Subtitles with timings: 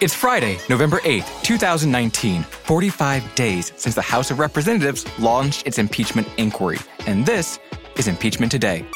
[0.00, 6.26] It's Friday, November 8th, 2019, 45 days since the House of Representatives launched its impeachment
[6.38, 6.78] inquiry.
[7.06, 7.58] And this
[7.98, 8.86] is Impeachment Today.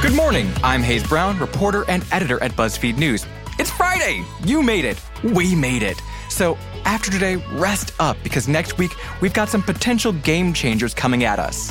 [0.00, 0.50] Good morning.
[0.64, 3.26] I'm Hayes Brown, reporter and editor at BuzzFeed News.
[3.58, 4.24] It's Friday.
[4.46, 4.98] You made it.
[5.22, 6.00] We made it.
[6.30, 6.56] So,
[6.86, 11.38] after today, rest up because next week we've got some potential game changers coming at
[11.38, 11.70] us.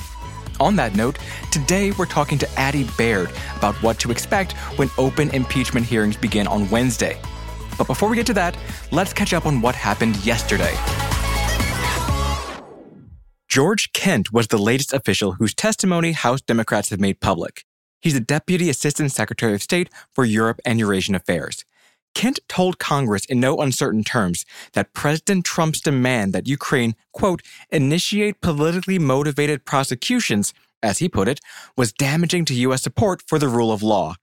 [0.59, 1.19] On that note,
[1.51, 6.47] today we're talking to Addy Baird about what to expect when open impeachment hearings begin
[6.47, 7.19] on Wednesday.
[7.77, 8.57] But before we get to that,
[8.91, 10.75] let's catch up on what happened yesterday.
[13.47, 17.63] George Kent was the latest official whose testimony House Democrats have made public.
[18.01, 21.65] He's the Deputy Assistant Secretary of State for Europe and Eurasian Affairs.
[22.15, 28.41] Kent told Congress in no uncertain terms that President Trump's demand that Ukraine, quote, initiate
[28.41, 31.41] politically motivated prosecutions, as he put it,
[31.77, 32.81] was damaging to U.S.
[32.81, 34.15] support for the rule of law.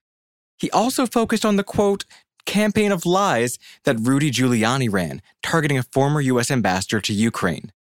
[0.57, 2.03] He also focused on the, quote,
[2.45, 6.49] campaign of lies that Rudy Giuliani ran, targeting a former U.S.
[6.49, 7.71] ambassador to Ukraine.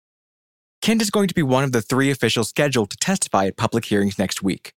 [0.83, 3.87] Kent is going to be one of the three officials scheduled to testify at public
[3.87, 4.73] hearings next week.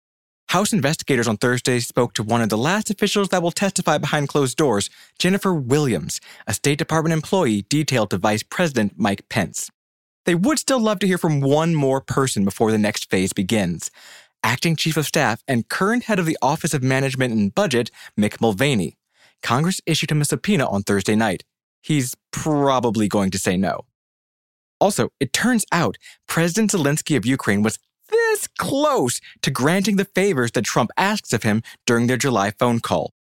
[0.53, 4.29] House investigators on Thursday spoke to one of the last officials that will testify behind
[4.29, 9.71] closed doors, Jennifer Williams, a State Department employee detailed to Vice President Mike Pence.
[10.27, 13.91] They would still love to hear from one more person before the next phase begins.
[14.43, 18.39] Acting Chief of Staff and current head of the Office of Management and Budget, Mick
[18.39, 18.99] Mulvaney.
[19.43, 21.45] Congress issued him a subpoena on Thursday night.
[21.81, 23.87] He's probably going to say no.
[24.83, 25.97] Also, it turns out
[26.29, 27.79] President Zelensky of Ukraine was
[28.59, 33.13] close to granting the favors that Trump asks of him during their July phone call.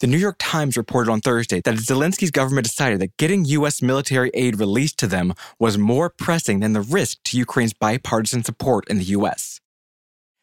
[0.00, 3.82] The New York Times reported on Thursday that Zelensky's government decided that getting U.S.
[3.82, 8.86] military aid released to them was more pressing than the risk to Ukraine's bipartisan support
[8.88, 9.60] in the U.S.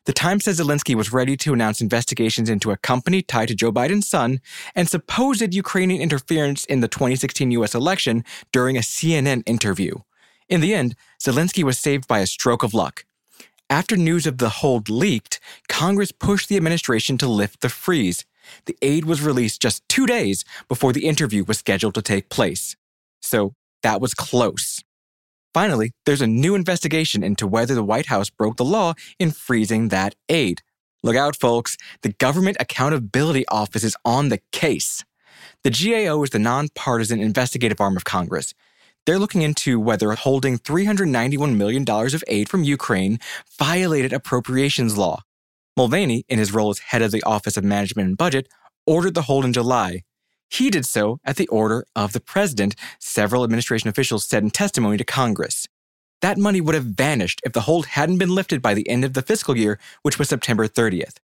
[0.06, 3.72] The Times says Zelensky was ready to announce investigations into a company tied to Joe
[3.72, 4.40] Biden's son
[4.76, 7.74] and supposed Ukrainian interference in the 2016 U.S.
[7.74, 9.96] election during a CNN interview.
[10.50, 13.06] In the end, Zelensky was saved by a stroke of luck.
[13.70, 18.24] After news of the hold leaked, Congress pushed the administration to lift the freeze.
[18.66, 22.76] The aid was released just two days before the interview was scheduled to take place.
[23.22, 24.84] So that was close.
[25.52, 29.88] Finally, there's a new investigation into whether the White House broke the law in freezing
[29.88, 30.62] that aid.
[31.02, 31.76] Look out, folks.
[32.02, 35.04] The Government Accountability Office is on the case.
[35.64, 38.54] The GAO is the nonpartisan investigative arm of Congress.
[39.06, 43.20] They're looking into whether holding $391 million of aid from Ukraine
[43.60, 45.22] violated appropriations law.
[45.78, 48.48] Mulvaney, in his role as head of the Office of Management and Budget,
[48.88, 50.02] ordered the hold in July.
[50.50, 54.98] He did so at the order of the president, several administration officials said in testimony
[54.98, 55.68] to Congress.
[56.22, 59.14] That money would have vanished if the hold hadn't been lifted by the end of
[59.14, 61.18] the fiscal year, which was September 30th.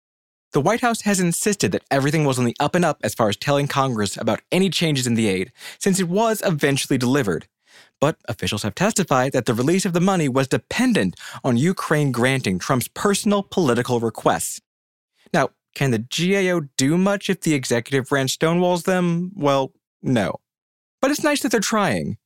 [0.51, 3.29] The White House has insisted that everything was on the up and up as far
[3.29, 7.47] as telling Congress about any changes in the aid, since it was eventually delivered.
[7.99, 12.59] But officials have testified that the release of the money was dependent on Ukraine granting
[12.59, 14.61] Trump's personal political requests.
[15.33, 19.31] Now, can the GAO do much if the executive branch stonewalls them?
[19.35, 20.35] Well, no.
[21.01, 22.17] But it's nice that they're trying.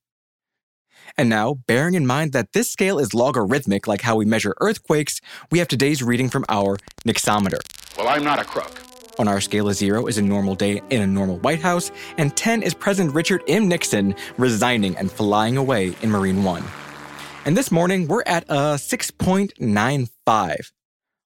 [1.18, 5.22] And now, bearing in mind that this scale is logarithmic like how we measure earthquakes,
[5.52, 7.60] we have today's reading from our Nixometer.
[7.98, 8.93] Well, I'm not a crook.
[9.20, 12.36] On our scale of zero is a normal day in a normal White House, and
[12.36, 13.68] 10 is President Richard M.
[13.68, 16.64] Nixon resigning and flying away in Marine One.
[17.46, 20.72] And this morning, we're at a 6.95.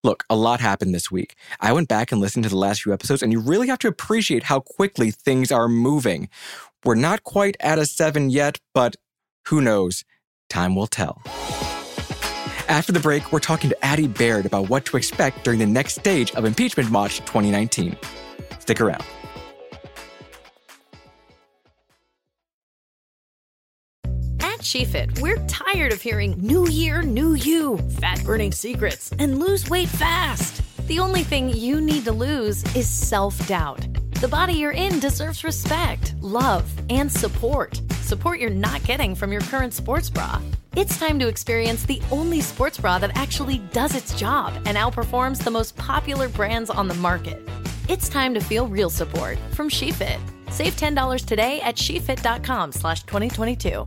[0.04, 1.34] Look, a lot happened this week.
[1.60, 3.88] I went back and listened to the last few episodes, and you really have to
[3.88, 6.28] appreciate how quickly things are moving.
[6.84, 8.96] We're not quite at a 7 yet, but
[9.46, 10.04] who knows?
[10.50, 11.22] Time will tell.
[12.68, 15.94] After the break, we're talking to Addy Baird about what to expect during the next
[15.94, 17.96] stage of Impeachment March 2019.
[18.58, 19.02] Stick around.
[24.40, 29.70] At SheFit, we're tired of hearing new year, new you, fat burning secrets, and lose
[29.70, 30.60] weight fast.
[30.88, 33.80] The only thing you need to lose is self doubt.
[34.20, 37.80] The body you're in deserves respect, love, and support.
[38.08, 40.40] Support you're not getting from your current sports bra.
[40.74, 45.44] It's time to experience the only sports bra that actually does its job and outperforms
[45.44, 47.46] the most popular brands on the market.
[47.86, 50.18] It's time to feel real support from SheFit.
[50.50, 53.86] Save $10 today at shefit.com slash 2022.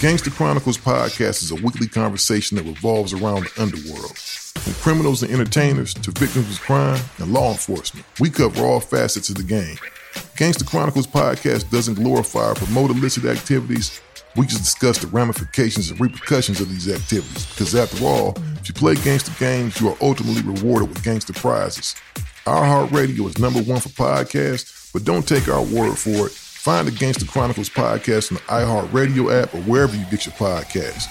[0.00, 4.16] Gangster Chronicles podcast is a weekly conversation that revolves around the underworld.
[4.16, 9.28] From criminals and entertainers to victims of crime and law enforcement, we cover all facets
[9.28, 9.76] of the game.
[10.36, 14.00] Gangster Chronicles podcast doesn't glorify or promote illicit activities.
[14.36, 18.74] We just discuss the ramifications and repercussions of these activities because, after all, if you
[18.74, 21.96] play gangster games, you are ultimately rewarded with gangster prizes.
[22.46, 26.47] iHeartRadio is number one for podcasts, but don't take our word for it.
[26.58, 31.06] Find the Gangster Chronicles podcast on the iHeartRadio app or wherever you get your podcasts.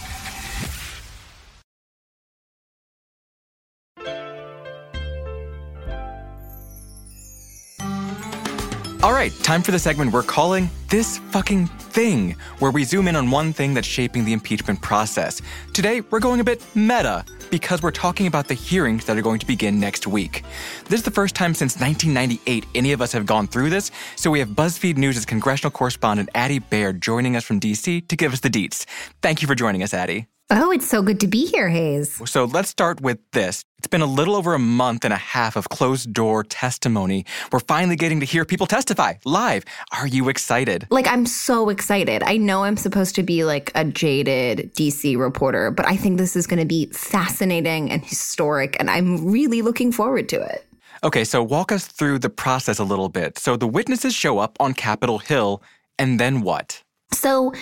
[9.17, 13.31] Right, time for the segment we're calling This Fucking Thing, where we zoom in on
[13.31, 15.41] one thing that's shaping the impeachment process.
[15.73, 19.39] Today, we're going a bit meta because we're talking about the hearings that are going
[19.39, 20.43] to begin next week.
[20.85, 24.29] This is the first time since 1998 any of us have gone through this, so
[24.29, 28.41] we have BuzzFeed News' congressional correspondent Addy Baird joining us from DC to give us
[28.41, 28.85] the deets.
[29.23, 30.27] Thank you for joining us, Addy.
[30.49, 32.21] Oh, it's so good to be here, Hayes.
[32.29, 33.65] So let's start with this.
[33.79, 37.25] It's been a little over a month and a half of closed door testimony.
[37.51, 39.65] We're finally getting to hear people testify live.
[39.91, 40.87] Are you excited?
[40.89, 42.23] Like, I'm so excited.
[42.23, 46.37] I know I'm supposed to be like a jaded DC reporter, but I think this
[46.37, 50.65] is going to be fascinating and historic, and I'm really looking forward to it.
[51.03, 53.37] Okay, so walk us through the process a little bit.
[53.37, 55.61] So the witnesses show up on Capitol Hill,
[55.99, 56.81] and then what?
[57.11, 57.53] So,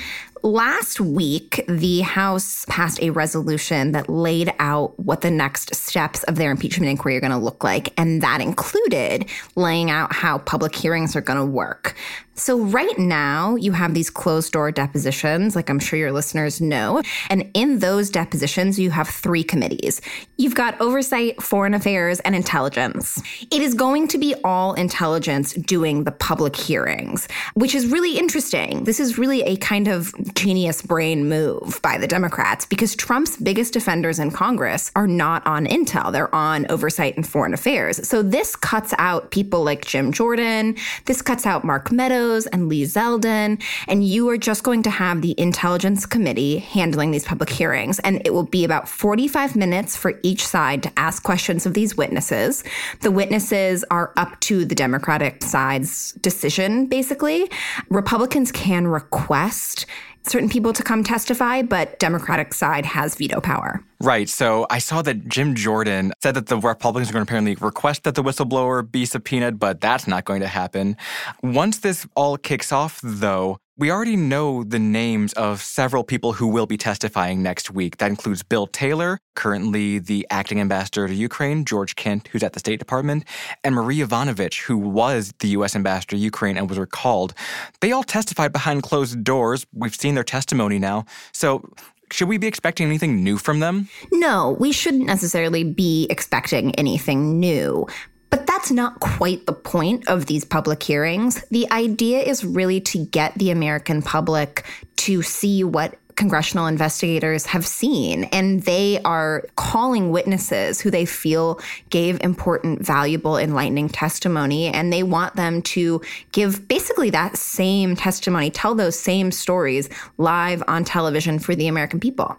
[0.46, 6.36] last week, the House passed a resolution that laid out what the next steps of
[6.36, 7.92] their impeachment inquiry are going to look like.
[7.98, 9.26] And that included
[9.56, 11.96] laying out how public hearings are going to work.
[12.38, 17.02] So, right now, you have these closed door depositions, like I'm sure your listeners know.
[17.30, 20.02] And in those depositions, you have three committees
[20.38, 23.22] you've got oversight, foreign affairs, and intelligence.
[23.52, 28.84] It is going to be all intelligence doing the public hearings, which is really interesting.
[28.84, 33.72] This is really a kind of genius brain move by the Democrats because Trump's biggest
[33.72, 38.06] defenders in Congress are not on intel, they're on oversight and foreign affairs.
[38.06, 42.84] So, this cuts out people like Jim Jordan, this cuts out Mark Meadows and Lee
[42.84, 48.00] Zeldin, and you are just going to have the Intelligence Committee handling these public hearings.
[48.00, 51.96] And it will be about 45 minutes for each side to ask questions of these
[51.96, 52.64] witnesses.
[53.02, 57.50] The witnesses are up to the Democratic side's decision, basically.
[57.90, 59.86] Republicans can request
[60.30, 63.82] certain people to come testify, but Democratic side has veto power.
[64.02, 64.28] Right.
[64.30, 68.04] So I saw that Jim Jordan said that the Republicans are going to apparently request
[68.04, 70.98] that the whistleblower be subpoenaed, but that's not going to happen.
[71.42, 76.48] Once this all kicks off, though, we already know the names of several people who
[76.48, 77.98] will be testifying next week.
[77.98, 82.60] That includes Bill Taylor, currently the acting ambassador to Ukraine, George Kent, who's at the
[82.60, 83.26] State Department,
[83.66, 85.76] and Marie Yovanovitch, who was the U.S.
[85.76, 87.34] ambassador to Ukraine and was recalled.
[87.82, 89.66] They all testified behind closed doors.
[89.74, 91.06] We've seen their testimony now.
[91.34, 91.70] So
[92.12, 93.90] should we be expecting anything new from them?
[94.12, 97.88] No, we shouldn't necessarily be expecting anything new.
[98.36, 101.42] But that's not quite the point of these public hearings.
[101.52, 104.66] The idea is really to get the American public
[104.98, 108.26] to see what congressional investigators have seen.
[108.26, 114.68] And they are calling witnesses who they feel gave important, valuable, enlightening testimony.
[114.68, 116.02] And they want them to
[116.34, 122.02] give basically that same testimony, tell those same stories live on television for the American
[122.02, 122.36] people.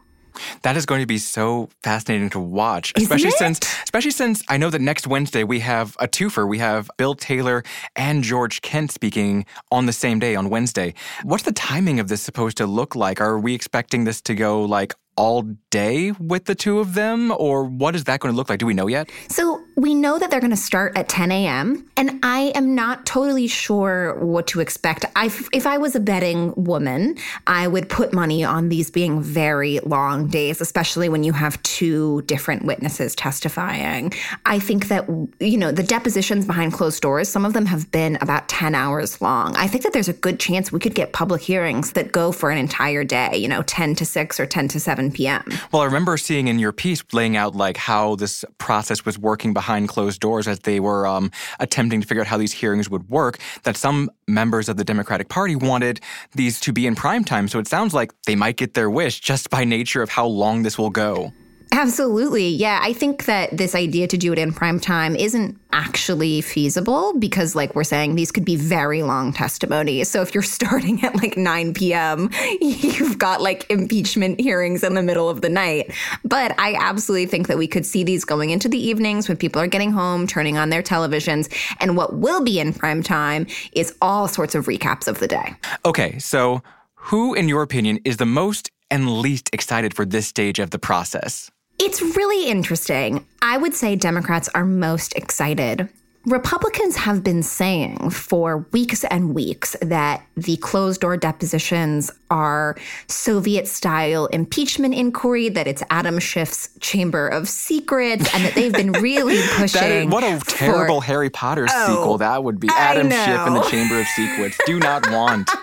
[0.62, 3.38] That is going to be so fascinating to watch, Isn't especially it?
[3.38, 6.48] since especially since I know that next Wednesday we have a twofer.
[6.48, 7.62] We have Bill Taylor
[7.94, 10.94] and George Kent speaking on the same day on Wednesday.
[11.22, 13.20] What's the timing of this supposed to look like?
[13.20, 17.64] Are we expecting this to go like all day with the two of them, or
[17.64, 18.58] what is that going to look like?
[18.58, 19.10] Do we know yet?
[19.28, 21.86] So we know that they're going to start at 10 a.m.
[21.98, 25.04] And I am not totally sure what to expect.
[25.14, 29.80] I, if I was a betting woman, I would put money on these being very
[29.80, 34.14] long days, especially when you have two different witnesses testifying.
[34.46, 35.06] I think that,
[35.40, 39.20] you know, the depositions behind closed doors, some of them have been about 10 hours
[39.20, 39.54] long.
[39.56, 42.50] I think that there's a good chance we could get public hearings that go for
[42.50, 45.44] an entire day, you know, 10 to 6 or 10 to 7 p.m.
[45.70, 49.52] Well, I remember seeing in your piece laying out like how this process was working
[49.66, 53.08] behind closed doors as they were um, attempting to figure out how these hearings would
[53.08, 53.38] work.
[53.64, 56.00] That some members of the Democratic Party wanted
[56.32, 57.48] these to be in prime time.
[57.48, 60.62] So it sounds like they might get their wish just by nature of how long
[60.62, 61.32] this will go.
[61.76, 62.48] Absolutely.
[62.48, 62.80] Yeah.
[62.82, 67.54] I think that this idea to do it in prime time isn't actually feasible because,
[67.54, 70.08] like we're saying, these could be very long testimonies.
[70.08, 72.30] So if you're starting at like 9 p.m.,
[72.62, 75.92] you've got like impeachment hearings in the middle of the night.
[76.24, 79.60] But I absolutely think that we could see these going into the evenings when people
[79.60, 81.52] are getting home, turning on their televisions.
[81.78, 85.54] And what will be in prime time is all sorts of recaps of the day.
[85.84, 86.18] Okay.
[86.20, 86.62] So
[86.94, 90.78] who, in your opinion, is the most and least excited for this stage of the
[90.78, 91.50] process?
[91.78, 93.26] It's really interesting.
[93.42, 95.88] I would say Democrats are most excited.
[96.26, 103.68] Republicans have been saying for weeks and weeks that the closed door depositions are Soviet
[103.68, 109.40] style impeachment inquiry, that it's Adam Schiff's Chamber of Secrets, and that they've been really
[109.54, 110.10] pushing.
[110.10, 112.68] what a terrible for, Harry Potter oh, sequel that would be.
[112.72, 114.58] Adam Schiff in the Chamber of Secrets.
[114.66, 115.48] Do not want.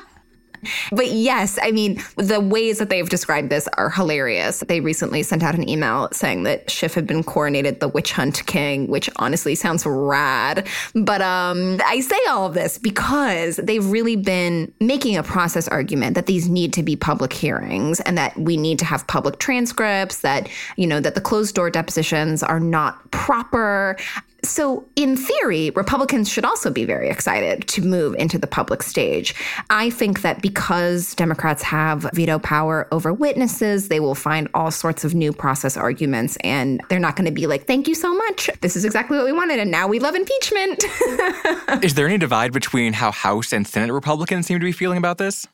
[0.92, 4.62] But yes, I mean, the ways that they've described this are hilarious.
[4.68, 8.46] They recently sent out an email saying that Schiff had been coronated the witch hunt
[8.46, 10.68] king, which honestly sounds rad.
[10.94, 16.16] But um, I say all of this because they've really been making a process argument
[16.16, 20.22] that these need to be public hearings and that we need to have public transcripts,
[20.22, 23.98] that, you know, that the closed door depositions are not proper.
[24.46, 29.34] So, in theory, Republicans should also be very excited to move into the public stage.
[29.70, 35.06] I think that because Democrats have veto power over witnesses, they will find all sorts
[35.06, 38.50] of new process arguments, and they're not going to be like, thank you so much.
[38.60, 40.84] This is exactly what we wanted, and now we love impeachment.
[41.84, 45.18] is there any divide between how House and Senate Republicans seem to be feeling about
[45.18, 45.48] this?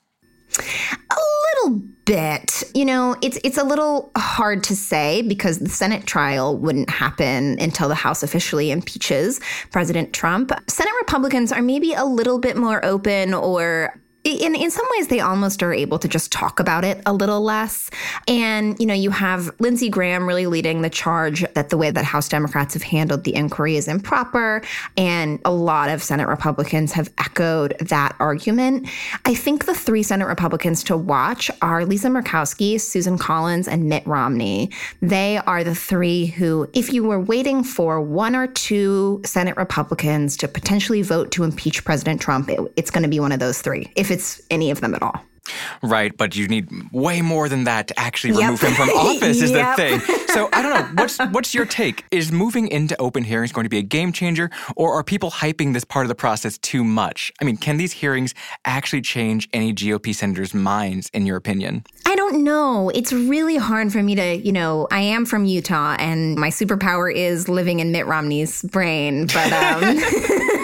[0.57, 1.15] A
[1.65, 2.63] little bit.
[2.73, 7.59] You know, it's it's a little hard to say because the Senate trial wouldn't happen
[7.59, 9.39] until the House officially impeaches
[9.71, 10.51] President Trump.
[10.67, 15.19] Senate Republicans are maybe a little bit more open or in in some ways they
[15.19, 17.89] almost are able to just talk about it a little less.
[18.27, 22.05] And you know you have Lindsey Graham really leading the charge that the way that
[22.05, 24.61] House Democrats have handled the inquiry is improper.
[24.97, 28.87] And a lot of Senate Republicans have echoed that argument.
[29.25, 34.05] I think the three Senate Republicans to watch are Lisa Murkowski Susan Collins and Mitt
[34.05, 34.69] Romney.
[35.01, 40.35] They are the three who if you were waiting for one or two Senate Republicans
[40.37, 43.61] to potentially vote to impeach President Trump it, it's going to be one of those
[43.61, 43.91] three.
[43.95, 44.18] If it's
[44.49, 45.23] any of them at all.
[45.81, 48.41] Right, but you need way more than that to actually yep.
[48.41, 49.77] remove him from office is yep.
[49.77, 50.17] the thing.
[50.27, 51.01] So I don't know.
[51.01, 52.05] What's what's your take?
[52.11, 55.73] Is moving into open hearings going to be a game changer, or are people hyping
[55.73, 57.31] this part of the process too much?
[57.41, 58.33] I mean, can these hearings
[58.65, 61.83] actually change any GOP senators' minds, in your opinion?
[62.05, 62.89] I don't know.
[62.89, 67.13] It's really hard for me to, you know, I am from Utah, and my superpower
[67.13, 69.99] is living in Mitt Romney's brain, but um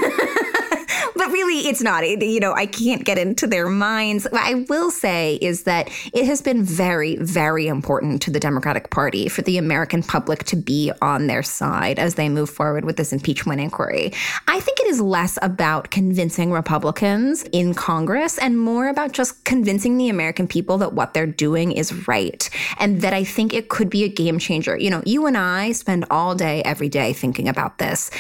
[1.25, 2.03] but really, it's not.
[2.03, 4.27] It, you know, I can't get into their minds.
[4.29, 8.91] What I will say is that it has been very, very important to the Democratic
[8.91, 12.97] Party for the American public to be on their side as they move forward with
[12.97, 14.13] this impeachment inquiry.
[14.47, 19.97] I think it is less about convincing Republicans in Congress and more about just convincing
[19.97, 23.89] the American people that what they're doing is right and that I think it could
[23.89, 24.77] be a game changer.
[24.77, 28.11] You know, you and I spend all day, every day thinking about this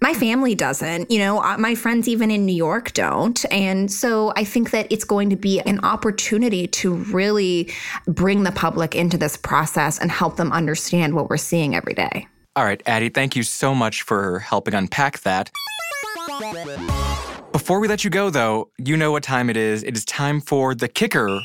[0.00, 3.44] my family doesn't you know uh, my friends even in new york don't.
[3.52, 7.72] And so i think that it's going to be an opportunity to really
[8.06, 12.26] bring the public into this process and help them understand what we're seeing every day.
[12.54, 15.50] All right addy thank you so much for helping unpack that.
[17.52, 19.82] Before we let you go though you know what time it is.
[19.82, 21.40] It is time for the kicker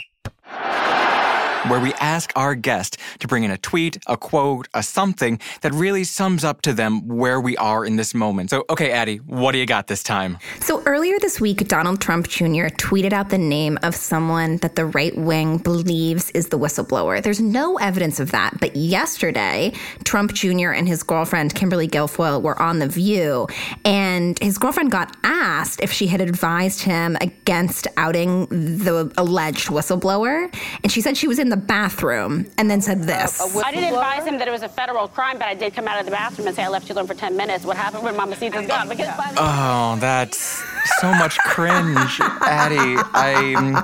[1.67, 5.71] where we ask our guest to bring in a tweet, a quote, a something that
[5.73, 8.49] really sums up to them where we are in this moment.
[8.49, 10.39] So, okay, Addy, what do you got this time?
[10.59, 12.67] So, earlier this week, Donald Trump Jr.
[12.81, 17.21] tweeted out the name of someone that the right wing believes is the whistleblower.
[17.21, 18.59] There's no evidence of that.
[18.59, 20.71] But yesterday, Trump Jr.
[20.71, 23.47] and his girlfriend, Kimberly Guilfoyle, were on The View,
[23.85, 30.53] and his girlfriend got asked if she had advised him against outing the alleged whistleblower.
[30.83, 33.41] And she said she was in the bathroom and then said this.
[33.57, 35.99] I didn't advise him that it was a federal crime, but I did come out
[35.99, 37.65] of the bathroom and say I left you alone for 10 minutes.
[37.65, 38.87] What happened when Mamacita's gone?
[38.87, 40.63] Because oh, that's
[41.01, 42.95] so much cringe, Addy.
[43.13, 43.83] I'm,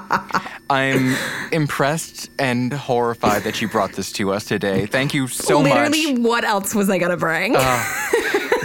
[0.70, 1.18] I'm
[1.52, 4.86] impressed and horrified that you brought this to us today.
[4.86, 5.98] Thank you so Literally, much.
[5.98, 7.54] Literally, what else was I gonna bring?
[7.58, 7.84] Uh,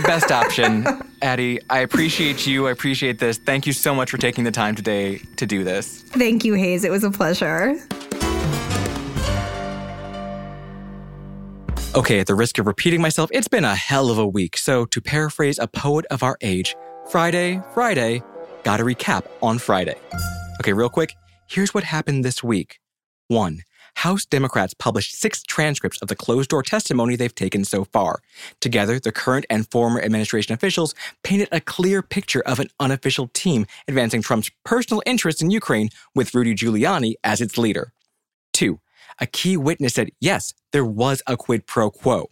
[0.05, 0.87] best option.
[1.23, 2.69] Addy, I appreciate you.
[2.69, 3.39] I appreciate this.
[3.39, 6.03] Thank you so much for taking the time today to do this.
[6.03, 6.85] Thank you, Hayes.
[6.85, 7.77] It was a pleasure.
[11.95, 14.57] Okay, at the risk of repeating myself, it's been a hell of a week.
[14.57, 16.75] So, to paraphrase a poet of our age,
[17.11, 18.23] Friday, Friday,
[18.65, 19.97] gotta recap on Friday.
[20.59, 21.15] Okay, real quick,
[21.51, 22.79] here's what happened this week.
[23.29, 23.61] One,
[23.97, 28.21] House Democrats published six transcripts of the closed door testimony they've taken so far.
[28.63, 33.67] Together, the current and former administration officials painted a clear picture of an unofficial team
[33.87, 37.93] advancing Trump's personal interests in Ukraine with Rudy Giuliani as its leader.
[38.55, 38.81] Two,
[39.23, 42.29] a key witness said yes, there was a quid pro quo.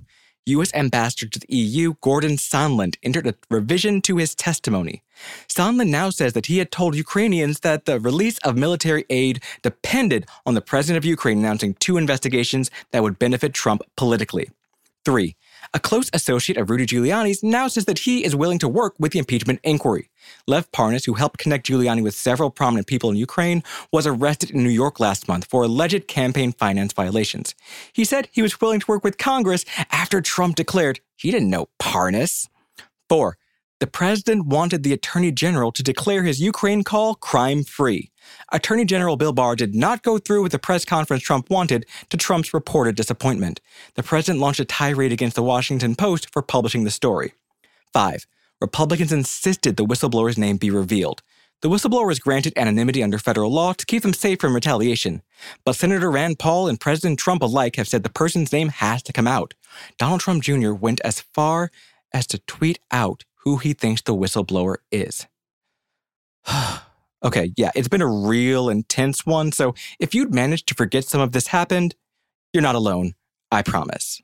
[0.47, 0.75] U.S.
[0.75, 5.04] Ambassador to the EU, Gordon Sondland, entered a revision to his testimony.
[5.47, 10.26] Sondland now says that he had told Ukrainians that the release of military aid depended
[10.44, 14.50] on the president of Ukraine announcing two investigations that would benefit Trump politically.
[15.04, 15.37] Three,
[15.72, 19.12] a close associate of Rudy Giuliani's now says that he is willing to work with
[19.12, 20.10] the impeachment inquiry.
[20.46, 23.62] Lev Parnas, who helped connect Giuliani with several prominent people in Ukraine,
[23.92, 27.54] was arrested in New York last month for alleged campaign finance violations.
[27.92, 31.68] He said he was willing to work with Congress after Trump declared he didn't know
[31.80, 32.48] Parnas.
[33.08, 33.38] Four,
[33.80, 38.10] the president wanted the attorney general to declare his Ukraine call crime free.
[38.52, 42.18] Attorney General Bill Barr did not go through with the press conference Trump wanted to
[42.18, 43.60] Trump's reported disappointment.
[43.94, 47.32] The president launched a tirade against the Washington Post for publishing the story.
[47.94, 48.26] 5.
[48.60, 51.22] Republicans insisted the whistleblower's name be revealed.
[51.62, 55.22] The whistleblower was granted anonymity under federal law to keep them safe from retaliation.
[55.64, 59.12] But Senator Rand Paul and President Trump alike have said the person's name has to
[59.12, 59.54] come out.
[59.99, 60.72] Donald Trump Jr.
[60.72, 61.70] went as far
[62.12, 65.26] as to tweet out who he thinks the whistleblower is.
[67.25, 69.52] okay, yeah, it's been a real intense one.
[69.52, 71.94] So if you'd managed to forget some of this happened,
[72.52, 73.14] you're not alone.
[73.52, 74.20] I promise.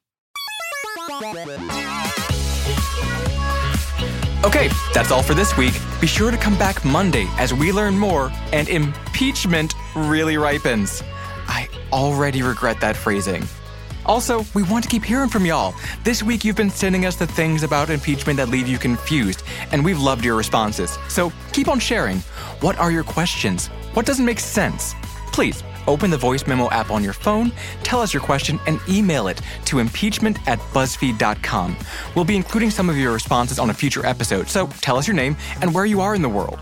[4.45, 5.75] Okay, that's all for this week.
[6.01, 11.03] Be sure to come back Monday as we learn more and impeachment really ripens.
[11.49, 13.43] I already regret that phrasing.
[14.07, 15.75] Also, we want to keep hearing from y'all.
[16.05, 19.85] This week, you've been sending us the things about impeachment that leave you confused, and
[19.85, 20.99] we've loved your responses.
[21.09, 22.19] So keep on sharing.
[22.61, 23.67] What are your questions?
[23.95, 24.95] What doesn't make sense?
[25.33, 29.29] Please open the voice memo app on your phone, tell us your question, and email
[29.29, 31.77] it to impeachment at buzzfeed.com.
[32.15, 35.17] We'll be including some of your responses on a future episode, so tell us your
[35.17, 36.59] name and where you are in the world.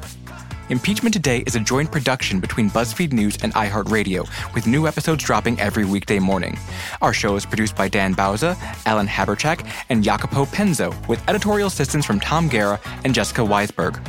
[0.71, 5.61] Impeachment Today is a joint production between BuzzFeed News and iHeartRadio, with new episodes dropping
[5.61, 6.59] every weekday morning.
[7.02, 8.56] Our show is produced by Dan Bauza,
[8.87, 14.00] Alan Haberchak, and Jacopo Penzo, with editorial assistance from Tom Guerra and Jessica Weisberg.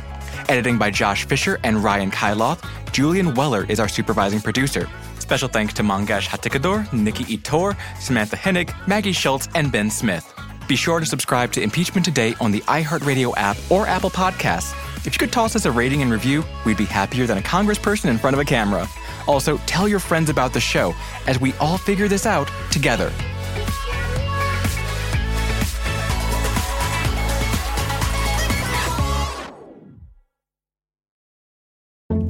[0.48, 2.66] Editing by Josh Fisher and Ryan Kyloth.
[2.94, 4.88] Julian Weller is our supervising producer.
[5.20, 10.34] Special thanks to Mangesh Hattikudur, Nikki Ettore, Samantha Hennig, Maggie Schultz, and Ben Smith.
[10.70, 14.74] Be sure to subscribe to Impeachment Today on the iHeartRadio app or Apple Podcasts
[15.08, 18.10] if you could toss us a rating and review, we'd be happier than a congressperson
[18.10, 18.88] in front of a camera.
[19.28, 20.96] Also, tell your friends about the show
[21.28, 23.12] as we all figure this out together.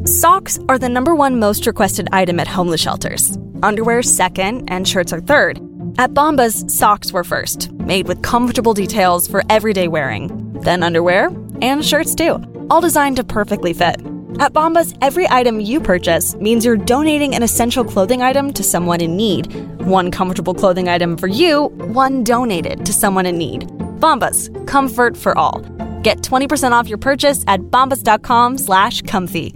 [0.05, 3.37] Socks are the number one most requested item at homeless shelters.
[3.63, 5.59] Underwear second, and shirts are third.
[5.97, 10.53] At Bombas, socks were first, made with comfortable details for everyday wearing.
[10.61, 11.29] Then underwear,
[11.61, 13.95] and shirts too all designed to perfectly fit.
[14.39, 19.01] At Bombas, every item you purchase means you're donating an essential clothing item to someone
[19.01, 19.47] in need.
[19.85, 23.61] One comfortable clothing item for you, one donated to someone in need.
[23.99, 25.61] Bombas, comfort for all.
[26.03, 29.53] Get 20% off your purchase at bombas.com slash comfy.